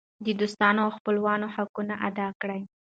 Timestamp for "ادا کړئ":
2.07-2.61